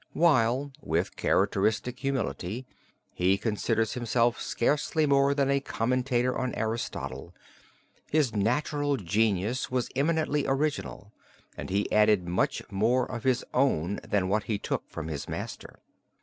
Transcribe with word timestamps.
While, 0.13 0.71
with 0.81 1.15
characteristic 1.15 1.99
humility, 1.99 2.65
he 3.13 3.37
considered 3.37 3.91
himself 3.91 4.41
scarcely 4.41 5.05
more 5.05 5.35
than 5.35 5.51
a 5.51 5.59
commentator 5.59 6.35
on 6.35 6.55
Aristotle, 6.55 7.35
his 8.09 8.35
natural 8.35 8.97
genius 8.97 9.69
was 9.69 9.91
eminently 9.95 10.47
original 10.47 11.13
and 11.55 11.69
he 11.69 11.91
added 11.91 12.27
much 12.27 12.63
more 12.71 13.05
of 13.05 13.25
his 13.25 13.45
own 13.53 13.99
than 14.03 14.27
what 14.27 14.45
he 14.45 14.57
took 14.57 14.89
from 14.89 15.07
his 15.07 15.29
master. 15.29 15.77